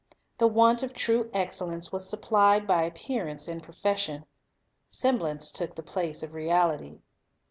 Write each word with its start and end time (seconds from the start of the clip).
The 0.39 0.47
want 0.47 0.81
of 0.81 0.93
true 0.95 1.29
excellence 1.31 1.91
was 1.91 2.09
supplied 2.09 2.65
by 2.65 2.81
appearance 2.85 3.47
and 3.47 3.61
profession. 3.61 4.25
Semblance 4.87 5.51
took 5.51 5.75
the 5.75 5.83
place 5.83 6.23
of 6.23 6.33
reality. 6.33 7.01